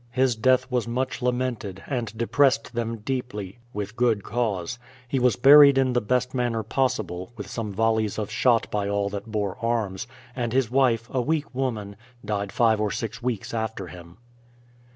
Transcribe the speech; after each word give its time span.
His 0.13 0.35
death 0.35 0.65
was 0.71 0.87
much 0.87 1.21
lamented, 1.21 1.83
and 1.85 2.11
depressed 2.17 2.73
them 2.73 2.97
deeply, 3.01 3.59
with 3.71 3.95
good 3.95 4.23
cause. 4.23 4.79
He 5.07 5.19
was 5.19 5.35
buried 5.35 5.77
in 5.77 5.93
the 5.93 6.01
best 6.01 6.33
manner 6.33 6.63
possible, 6.63 7.31
with 7.37 7.45
some 7.45 7.71
volleys 7.71 8.17
of 8.17 8.31
shot 8.31 8.65
by 8.71 8.89
all 8.89 9.09
that 9.09 9.27
bore 9.31 9.59
arms; 9.63 10.07
and 10.35 10.53
his 10.53 10.71
wife, 10.71 11.07
a 11.13 11.21
weak 11.21 11.53
woman, 11.53 11.95
died 12.25 12.51
five 12.51 12.81
or 12.81 12.89
six 12.89 13.21
weeks 13.21 13.53
after 13.53 13.85
him. 13.85 14.17